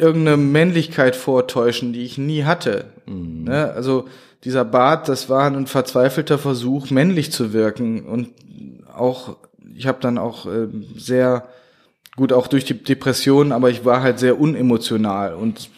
[0.00, 2.86] irgendeine Männlichkeit vortäuschen, die ich nie hatte.
[3.06, 3.31] Mhm.
[3.44, 3.72] Ne?
[3.72, 4.08] Also
[4.44, 8.30] dieser Bart, das war ein verzweifelter Versuch, männlich zu wirken und
[8.92, 9.36] auch,
[9.74, 11.48] ich habe dann auch äh, sehr
[12.16, 15.70] gut auch durch die Depression, aber ich war halt sehr unemotional und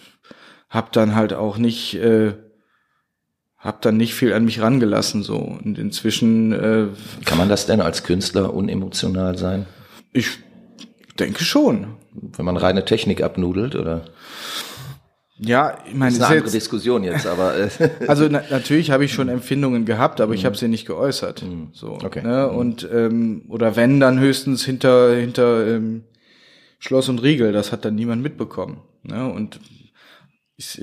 [0.69, 2.35] habe dann halt auch nicht äh,
[3.59, 6.87] hab dann nicht viel an mich rangelassen so und inzwischen äh,
[7.25, 9.67] kann man das denn als Künstler unemotional sein?
[10.13, 10.39] Ich
[11.19, 11.97] denke schon.
[12.13, 14.03] Wenn man reine Technik abnudelt oder?
[15.37, 17.69] Ja, ich meine, das ist eine andere jetzt, Diskussion jetzt, aber äh.
[18.07, 20.39] also na, natürlich habe ich schon Empfindungen gehabt, aber mhm.
[20.39, 21.43] ich habe sie nicht geäußert.
[21.43, 21.69] Mhm.
[21.73, 22.23] So, okay.
[22.23, 22.49] Ne?
[22.51, 22.57] Mhm.
[22.57, 26.05] Und ähm, oder wenn dann höchstens hinter hinter ähm,
[26.79, 28.83] Schloss und Riegel, das hat dann niemand mitbekommen.
[29.03, 29.29] Ne?
[29.29, 29.59] Und
[30.57, 30.81] ich,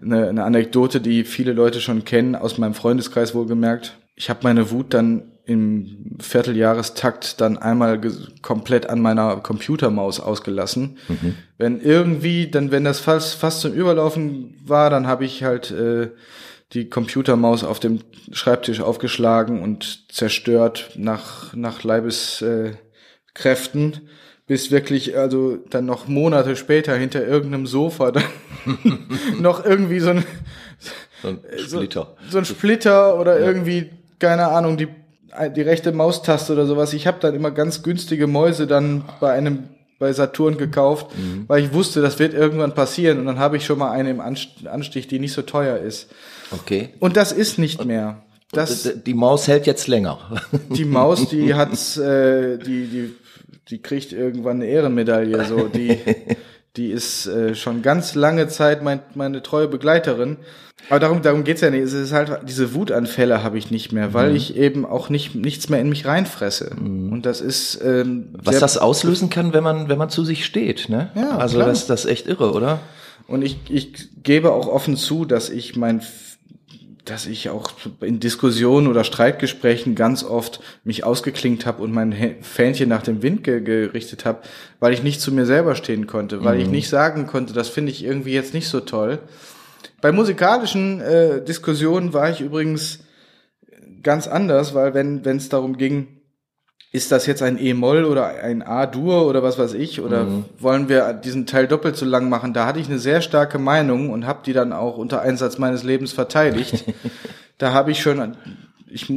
[0.00, 3.96] eine, eine Anekdote, die viele Leute schon kennen, aus meinem Freundeskreis wohlgemerkt.
[4.14, 8.00] Ich habe meine Wut dann im Vierteljahrestakt dann einmal
[8.42, 10.98] komplett an meiner Computermaus ausgelassen.
[11.08, 11.34] Mhm.
[11.58, 16.10] Wenn irgendwie, dann wenn das fast, fast zum Überlaufen war, dann habe ich halt äh,
[16.72, 18.00] die Computermaus auf dem
[18.30, 23.94] Schreibtisch aufgeschlagen und zerstört nach, nach Leibeskräften.
[23.94, 24.00] Äh,
[24.46, 28.24] bis wirklich, also dann noch Monate später hinter irgendeinem Sofa dann
[29.40, 30.24] noch irgendwie so ein,
[31.22, 32.16] so ein Splitter.
[32.24, 33.46] So, so ein Splitter oder ja.
[33.46, 34.88] irgendwie, keine Ahnung, die,
[35.54, 36.92] die rechte Maustaste oder sowas.
[36.92, 39.64] Ich habe dann immer ganz günstige Mäuse dann bei einem
[39.98, 41.44] bei Saturn gekauft, mhm.
[41.46, 44.20] weil ich wusste, das wird irgendwann passieren und dann habe ich schon mal eine im
[44.20, 46.10] Anstich, die nicht so teuer ist.
[46.50, 46.90] Okay.
[46.98, 48.20] Und das ist nicht mehr.
[48.50, 50.18] Das, die Maus hält jetzt länger.
[50.70, 53.14] Die Maus, die hat's, äh, die, die
[53.68, 55.44] die kriegt irgendwann eine Ehrenmedaille.
[55.46, 55.98] So, die,
[56.76, 60.38] die ist äh, schon ganz lange Zeit mein, meine treue Begleiterin.
[60.88, 61.82] Aber darum, darum geht's ja nicht.
[61.82, 64.36] Es ist halt, diese Wutanfälle habe ich nicht mehr, weil mhm.
[64.36, 66.74] ich eben auch nicht, nichts mehr in mich reinfresse.
[66.74, 67.12] Mhm.
[67.12, 70.88] Und das ist, ähm, Was das auslösen kann, wenn man, wenn man zu sich steht,
[70.88, 71.10] ne?
[71.14, 71.68] Ja, also klar.
[71.68, 72.80] das, das ist echt irre, oder?
[73.28, 76.02] Und ich, ich gebe auch offen zu, dass ich mein
[77.12, 82.88] dass ich auch in Diskussionen oder Streitgesprächen ganz oft mich ausgeklingt habe und mein Fähnchen
[82.88, 84.40] nach dem Wind ge gerichtet habe,
[84.80, 86.62] weil ich nicht zu mir selber stehen konnte, weil mhm.
[86.62, 89.18] ich nicht sagen konnte, das finde ich irgendwie jetzt nicht so toll.
[90.00, 93.00] Bei musikalischen äh, Diskussionen war ich übrigens
[94.02, 96.21] ganz anders, weil wenn es darum ging,
[96.92, 100.44] ist das jetzt ein E-Moll oder ein A-Dur oder was weiß ich oder mhm.
[100.58, 102.52] wollen wir diesen Teil doppelt so lang machen?
[102.52, 105.84] Da hatte ich eine sehr starke Meinung und habe die dann auch unter Einsatz meines
[105.84, 106.84] Lebens verteidigt.
[107.58, 108.36] da habe ich schon,
[108.86, 109.10] ich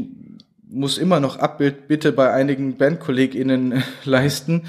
[0.69, 4.63] muss immer noch Abbild bitte bei einigen BandkollegInnen leisten,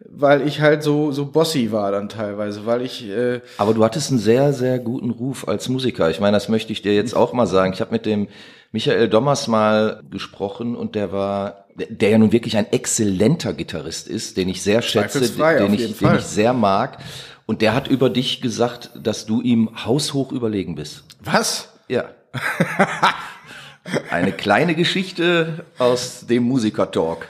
[0.00, 3.08] weil ich halt so so bossy war dann teilweise, weil ich.
[3.08, 6.10] Äh Aber du hattest einen sehr sehr guten Ruf als Musiker.
[6.10, 7.72] Ich meine, das möchte ich dir jetzt auch mal sagen.
[7.72, 8.28] Ich habe mit dem
[8.72, 14.36] Michael Dommers mal gesprochen und der war der ja nun wirklich ein exzellenter Gitarrist ist,
[14.36, 16.98] den ich sehr schätze, den ich, den ich sehr mag.
[17.44, 21.04] Und der hat über dich gesagt, dass du ihm haushoch überlegen bist.
[21.20, 21.72] Was?
[21.88, 22.06] Ja.
[24.10, 27.28] Eine kleine Geschichte aus dem Musiker-Talk.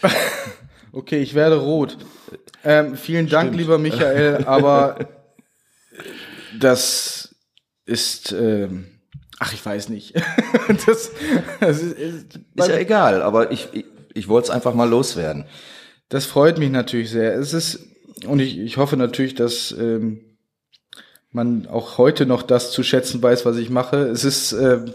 [0.92, 1.96] Okay, ich werde rot.
[2.64, 3.58] Ähm, vielen Dank, Stimmt.
[3.58, 5.08] lieber Michael, aber
[6.58, 7.34] das
[7.86, 8.86] ist, ähm,
[9.42, 10.14] Ach, ich weiß nicht.
[10.86, 11.12] das,
[11.60, 15.46] das ist, ist, ist ja egal, aber ich, ich, ich wollte es einfach mal loswerden.
[16.10, 17.34] Das freut mich natürlich sehr.
[17.34, 17.80] Es ist,
[18.26, 20.20] und ich, ich hoffe natürlich, dass ähm,
[21.32, 24.08] man auch heute noch das zu schätzen weiß, was ich mache.
[24.08, 24.92] Es ist, ähm,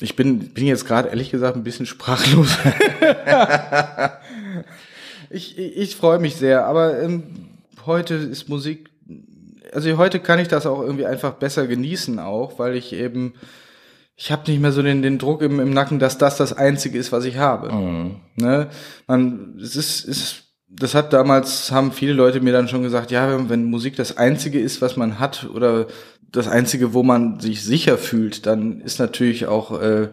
[0.00, 2.56] ich bin, bin jetzt gerade ehrlich gesagt ein bisschen sprachlos.
[5.30, 7.24] ich, ich, ich freue mich sehr, aber ähm,
[7.84, 8.88] heute ist Musik
[9.72, 13.34] also heute kann ich das auch irgendwie einfach besser genießen auch, weil ich eben,
[14.16, 16.98] ich habe nicht mehr so den, den Druck im, im Nacken, dass das das Einzige
[16.98, 17.72] ist, was ich habe.
[17.72, 18.16] Mhm.
[18.36, 18.68] Ne?
[19.06, 23.30] Man, es ist, ist, das hat damals, haben viele Leute mir dann schon gesagt, ja,
[23.30, 25.86] wenn, wenn Musik das Einzige ist, was man hat oder
[26.30, 30.08] das Einzige, wo man sich sicher fühlt, dann ist natürlich auch äh,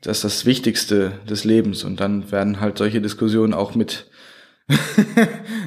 [0.00, 1.84] das das Wichtigste des Lebens.
[1.84, 4.10] Und dann werden halt solche Diskussionen auch mit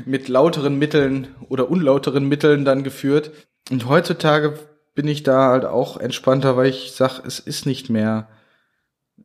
[0.06, 3.32] mit lauteren Mitteln oder unlauteren Mitteln dann geführt.
[3.70, 4.60] Und heutzutage
[4.96, 8.28] bin ich da halt auch entspannter, weil ich sag, es ist nicht mehr,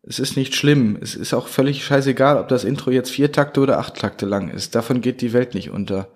[0.02, 0.96] es ist nicht schlimm.
[1.00, 4.50] Es ist auch völlig scheißegal, ob das Intro jetzt vier Takte oder acht Takte lang
[4.50, 4.74] ist.
[4.74, 6.08] Davon geht die Welt nicht unter.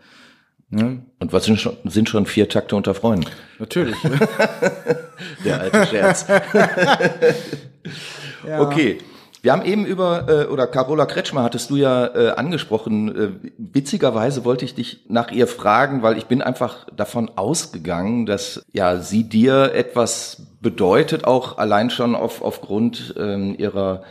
[0.71, 1.03] Ne?
[1.19, 3.27] Und was sind schon, sind schon vier Takte unter Freunden?
[3.59, 3.97] Natürlich.
[5.45, 6.27] Der alte Scherz.
[8.47, 8.61] ja.
[8.61, 8.99] Okay.
[9.41, 13.17] Wir haben eben über, äh, oder Carola Kretschmer hattest du ja äh, angesprochen.
[13.17, 18.63] Äh, witzigerweise wollte ich dich nach ihr fragen, weil ich bin einfach davon ausgegangen, dass
[18.73, 24.03] ja sie dir etwas bedeutet, auch allein schon auf, aufgrund ähm, ihrer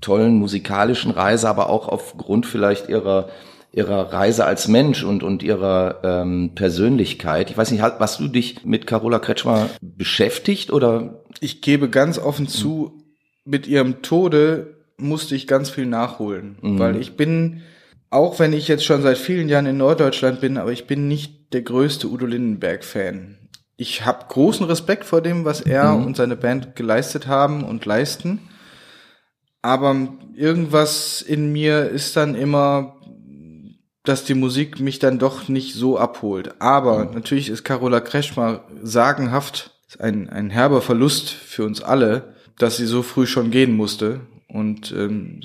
[0.00, 3.28] tollen musikalischen Reise, aber auch aufgrund vielleicht ihrer
[3.76, 7.50] ihrer Reise als Mensch und und ihrer ähm, Persönlichkeit.
[7.50, 11.22] Ich weiß nicht, hast du dich mit Carola Kretschmer beschäftigt oder?
[11.40, 13.02] Ich gebe ganz offen zu,
[13.44, 16.78] mit ihrem Tode musste ich ganz viel nachholen, mhm.
[16.78, 17.62] weil ich bin
[18.08, 21.52] auch wenn ich jetzt schon seit vielen Jahren in Norddeutschland bin, aber ich bin nicht
[21.52, 23.36] der größte Udo Lindenberg Fan.
[23.76, 26.06] Ich habe großen Respekt vor dem, was er mhm.
[26.06, 28.40] und seine Band geleistet haben und leisten.
[29.60, 32.95] Aber irgendwas in mir ist dann immer
[34.08, 36.60] dass die Musik mich dann doch nicht so abholt.
[36.60, 37.14] Aber mhm.
[37.14, 43.02] natürlich ist Carola Kretschmer sagenhaft, ein, ein herber Verlust für uns alle, dass sie so
[43.02, 44.20] früh schon gehen musste.
[44.48, 45.40] Und ähm,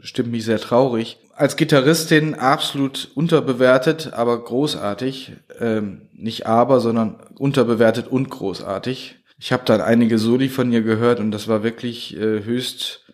[0.00, 1.18] stimmt mich sehr traurig.
[1.34, 5.32] Als Gitarristin absolut unterbewertet, aber großartig.
[5.60, 9.16] Ähm, nicht aber, sondern unterbewertet und großartig.
[9.38, 13.04] Ich habe dann einige Soli von ihr gehört und das war wirklich äh, höchst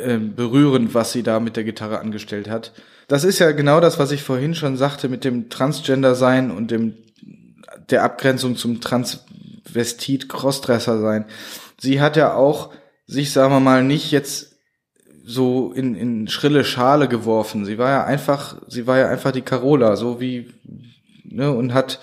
[0.00, 2.72] äh, berührend, was sie da mit der Gitarre angestellt hat.
[3.08, 6.94] Das ist ja genau das, was ich vorhin schon sagte mit dem Transgender-Sein und dem
[7.90, 11.26] der Abgrenzung zum Transvestit-Crossdresser-Sein.
[11.78, 12.72] Sie hat ja auch
[13.06, 14.54] sich, sagen wir mal, nicht jetzt
[15.24, 17.64] so in, in schrille Schale geworfen.
[17.64, 20.52] Sie war ja einfach, sie war ja einfach die Carola, so wie,
[21.24, 22.00] ne, und hat,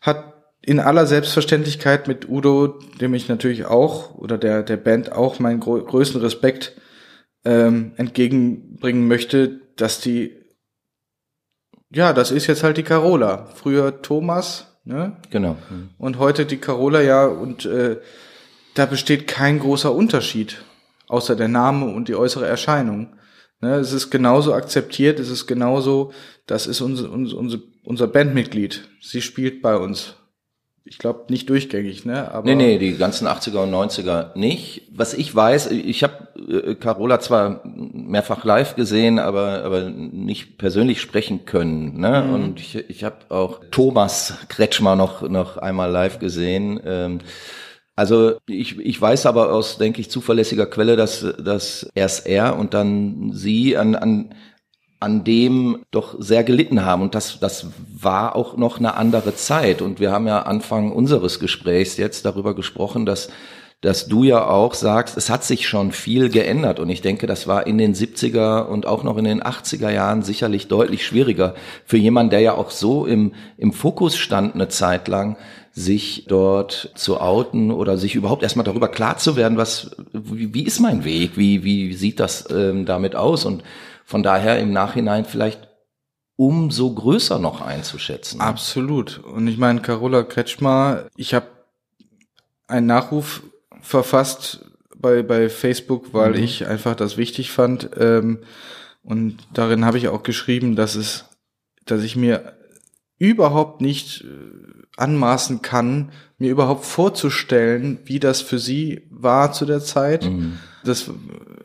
[0.00, 5.38] hat in aller Selbstverständlichkeit mit Udo, dem ich natürlich auch, oder der, der Band auch
[5.38, 6.72] meinen größten Respekt
[7.44, 10.36] ähm, entgegenbringen möchte, dass die,
[11.90, 13.46] ja, das ist jetzt halt die Carola.
[13.54, 15.16] Früher Thomas, ne?
[15.30, 15.56] Genau.
[15.98, 18.00] Und heute die Carola, ja, und äh,
[18.74, 20.64] da besteht kein großer Unterschied,
[21.08, 23.16] außer der Name und die äußere Erscheinung.
[23.60, 23.76] Ne?
[23.76, 26.12] Es ist genauso akzeptiert, es ist genauso,
[26.46, 28.88] das ist unser, unser, unser Bandmitglied.
[29.00, 30.16] Sie spielt bei uns
[30.86, 32.30] ich glaube nicht durchgängig, ne?
[32.30, 34.82] Aber nee, nee, die ganzen 80er und 90er nicht.
[34.92, 41.00] Was ich weiß, ich habe äh, Carola zwar mehrfach live gesehen, aber aber nicht persönlich
[41.00, 42.24] sprechen können, ne?
[42.26, 42.34] Mhm.
[42.34, 46.78] Und ich, ich habe auch Thomas Kretschmer noch noch einmal live gesehen.
[46.84, 47.20] Ähm,
[47.96, 52.74] also ich, ich weiß aber aus, denke ich, zuverlässiger Quelle, dass, dass erst er und
[52.74, 54.34] dann sie an, an
[55.04, 57.02] an dem doch sehr gelitten haben.
[57.02, 59.82] Und das, das war auch noch eine andere Zeit.
[59.82, 63.28] Und wir haben ja Anfang unseres Gesprächs jetzt darüber gesprochen, dass
[63.80, 66.80] dass du ja auch sagst, es hat sich schon viel geändert.
[66.80, 70.22] Und ich denke, das war in den 70er und auch noch in den 80er Jahren
[70.22, 75.06] sicherlich deutlich schwieriger für jemanden, der ja auch so im, im Fokus stand eine Zeit
[75.06, 75.36] lang,
[75.72, 80.62] sich dort zu outen oder sich überhaupt erstmal darüber klar zu werden, was, wie, wie
[80.62, 83.44] ist mein Weg, wie, wie sieht das ähm, damit aus?
[83.44, 83.62] Und
[84.04, 85.68] von daher im Nachhinein vielleicht
[86.36, 88.40] umso größer noch einzuschätzen.
[88.40, 89.18] Absolut.
[89.18, 91.46] Und ich meine, Carola Kretschmer, ich habe
[92.66, 93.42] einen Nachruf
[93.80, 94.64] verfasst
[94.96, 96.42] bei, bei Facebook, weil mhm.
[96.42, 97.90] ich einfach das wichtig fand.
[97.98, 98.40] Ähm,
[99.02, 101.26] und darin habe ich auch geschrieben, dass es,
[101.84, 102.54] dass ich mir
[103.18, 104.26] überhaupt nicht äh,
[104.96, 106.10] anmaßen kann,
[106.44, 110.26] mir überhaupt vorzustellen, wie das für sie war zu der Zeit.
[110.26, 110.58] Mhm.
[110.84, 111.10] Das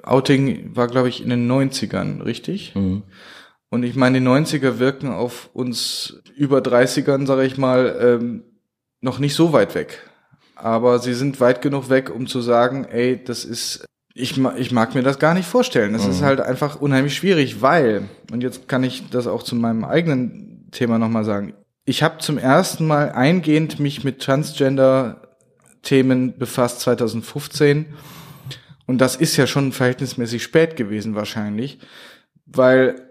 [0.04, 2.74] Outing war, glaube ich, in den 90ern, richtig?
[2.76, 3.04] Mhm.
[3.70, 8.44] Und ich meine, die 90er wirken auf uns über 30ern, sage ich mal, ähm,
[9.02, 10.02] noch nicht so weit weg.
[10.56, 14.96] Aber sie sind weit genug weg, um zu sagen, ey, das ist, ich, ich mag
[14.96, 15.92] mir das gar nicht vorstellen.
[15.92, 16.12] Das mhm.
[16.12, 20.70] ist halt einfach unheimlich schwierig, weil, und jetzt kann ich das auch zu meinem eigenen
[20.72, 21.54] Thema nochmal sagen,
[21.90, 27.88] ich habe zum ersten Mal eingehend mich mit Transgender-Themen befasst 2015
[28.86, 31.80] und das ist ja schon verhältnismäßig spät gewesen wahrscheinlich,
[32.46, 33.08] weil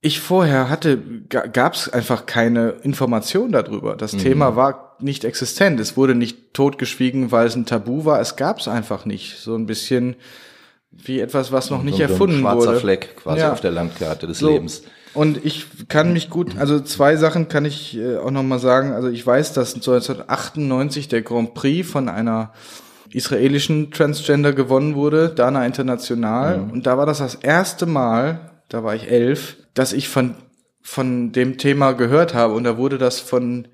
[0.00, 3.96] ich vorher hatte, gab es einfach keine Information darüber.
[3.96, 4.18] Das mhm.
[4.18, 5.80] Thema war nicht existent.
[5.80, 8.20] Es wurde nicht totgeschwiegen, weil es ein Tabu war.
[8.20, 9.38] Es gab es einfach nicht.
[9.38, 10.16] So ein bisschen
[10.90, 12.80] wie etwas, was noch nicht so erfunden ein schwarzer wurde.
[12.80, 13.52] Fleck quasi ja.
[13.52, 14.50] auf der Landkarte des so.
[14.50, 14.82] Lebens.
[15.14, 18.92] Und ich kann mich gut, also zwei Sachen kann ich äh, auch noch mal sagen.
[18.92, 22.52] Also ich weiß, dass 1998 der Grand Prix von einer
[23.12, 26.58] israelischen Transgender gewonnen wurde, Dana International.
[26.58, 26.70] Mhm.
[26.72, 30.34] Und da war das das erste Mal, da war ich elf, dass ich von,
[30.82, 32.54] von dem Thema gehört habe.
[32.54, 33.68] Und da wurde das von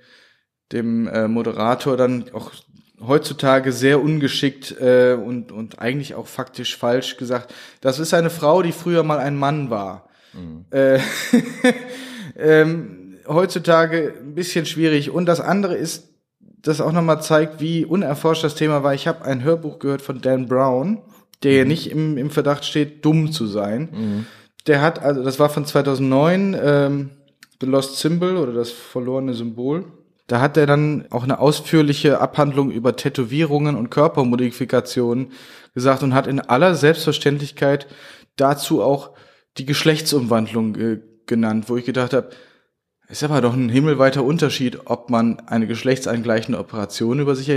[0.72, 2.53] dem äh, Moderator dann auch
[3.00, 7.55] heutzutage sehr ungeschickt äh, und, und eigentlich auch faktisch falsch gesagt.
[7.81, 10.10] Das ist eine Frau, die früher mal ein Mann war.
[10.33, 10.64] Mhm.
[10.71, 10.99] Äh,
[12.38, 15.11] ähm, heutzutage ein bisschen schwierig.
[15.11, 16.09] Und das andere ist,
[16.62, 18.95] das auch nochmal zeigt, wie unerforscht das Thema war.
[18.95, 20.99] Ich habe ein Hörbuch gehört von Dan Brown,
[21.43, 21.69] der mhm.
[21.69, 23.88] nicht im, im Verdacht steht, dumm zu sein.
[23.93, 24.27] Mhm.
[24.66, 27.11] Der hat, also das war von 2009, ähm,
[27.61, 29.85] The Lost Symbol oder das verlorene Symbol.
[30.27, 35.33] Da hat er dann auch eine ausführliche Abhandlung über Tätowierungen und Körpermodifikationen
[35.75, 37.87] gesagt und hat in aller Selbstverständlichkeit
[38.37, 39.11] dazu auch
[39.59, 42.31] die Geschlechtsumwandlung äh, genannt, wo ich gedacht habe,
[43.09, 47.51] ist aber doch ein himmelweiter Unterschied, ob man eine geschlechtsangleichende Operation über sich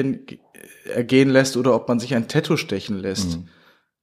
[0.85, 3.37] ergehen lässt oder ob man sich ein Tattoo stechen lässt.
[3.37, 3.47] Mhm.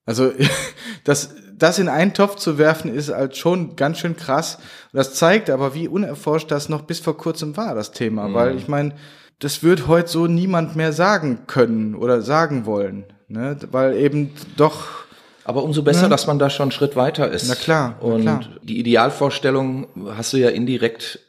[0.06, 0.32] Also
[1.04, 4.58] das, das in einen Topf zu werfen, ist halt schon ganz schön krass.
[4.92, 8.28] Das zeigt aber, wie unerforscht das noch bis vor kurzem war, das Thema.
[8.28, 8.34] Mhm.
[8.34, 8.94] Weil ich meine,
[9.40, 13.04] das wird heute so niemand mehr sagen können oder sagen wollen.
[13.28, 13.56] Ne?
[13.70, 14.99] Weil eben doch
[15.44, 16.08] aber umso besser, ne?
[16.08, 17.48] dass man da schon einen Schritt weiter ist.
[17.48, 17.98] Na klar.
[18.00, 18.40] Na und klar.
[18.62, 21.20] die Idealvorstellung hast du ja indirekt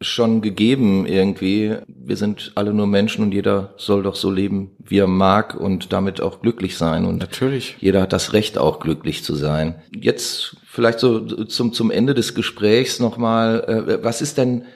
[0.00, 1.76] schon gegeben irgendwie.
[1.88, 5.92] Wir sind alle nur Menschen und jeder soll doch so leben, wie er mag und
[5.92, 7.04] damit auch glücklich sein.
[7.04, 7.76] Und natürlich.
[7.80, 9.82] Jeder hat das Recht, auch glücklich zu sein.
[9.94, 14.66] Jetzt vielleicht so zum, zum Ende des Gesprächs nochmal, äh, was ist denn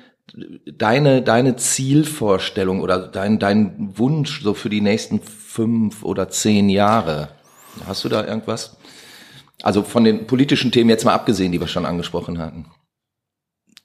[0.66, 7.28] deine, deine Zielvorstellung oder dein, dein Wunsch so für die nächsten fünf oder zehn Jahre?
[7.86, 8.76] Hast du da irgendwas?
[9.62, 12.66] Also von den politischen Themen jetzt mal abgesehen, die wir schon angesprochen hatten.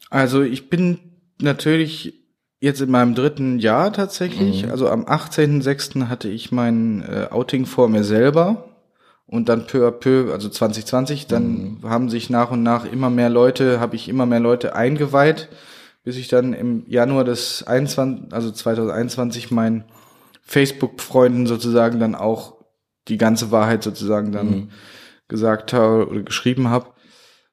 [0.10, 1.00] Also ich bin
[1.40, 2.14] natürlich
[2.60, 4.64] jetzt in meinem dritten Jahr tatsächlich.
[4.64, 4.72] Mhm.
[4.72, 6.08] Also am 18.06.
[6.08, 8.64] hatte ich mein äh, Outing vor mir selber.
[9.30, 11.90] Und dann peu à peu, also 2020, dann mhm.
[11.90, 15.50] haben sich nach und nach immer mehr Leute, habe ich immer mehr Leute eingeweiht,
[16.06, 19.84] bis ich dann im Januar des 21, also 2021 meinen
[20.44, 22.57] Facebook-Freunden sozusagen dann auch
[23.08, 24.70] die ganze Wahrheit sozusagen dann mhm.
[25.28, 26.92] gesagt habe oder geschrieben habe.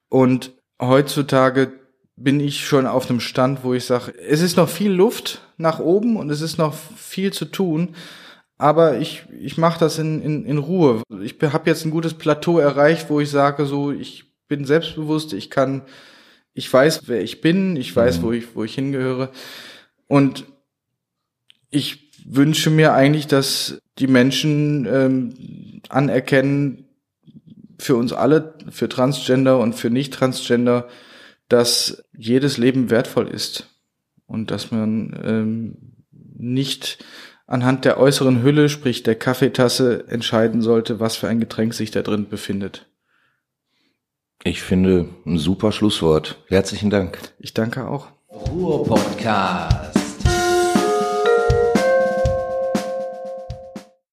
[0.09, 1.73] Und heutzutage
[2.17, 5.81] bin ich schon auf einem Stand, wo ich sage, es ist noch viel Luft nach
[5.81, 7.95] oben und es ist noch viel zu tun,
[8.57, 11.03] aber ich, ich mache das in, in, in Ruhe.
[11.23, 15.51] Ich habe jetzt ein gutes Plateau erreicht, wo ich sage, so, ich bin selbstbewusst, ich
[15.51, 15.83] kann,
[16.53, 18.23] ich weiß, wer ich bin, ich weiß, mhm.
[18.23, 19.31] wo ich, wo ich hingehöre.
[20.07, 20.45] Und
[21.71, 26.81] ich wünsche mir eigentlich, dass die Menschen ähm, anerkennen,
[27.79, 30.89] für uns alle, für Transgender und für Nicht-Transgender,
[31.49, 33.69] dass jedes Leben wertvoll ist
[34.27, 35.77] und dass man ähm,
[36.37, 37.05] nicht
[37.47, 42.03] anhand der äußeren Hülle, sprich der Kaffeetasse, entscheiden sollte, was für ein Getränk sich da
[42.03, 42.87] drin befindet.
[44.43, 46.39] Ich finde ein super Schlusswort.
[46.49, 47.19] Herzlichen Dank.
[47.39, 48.09] Ich danke auch.
[48.31, 49.84] Ruhr Podcast.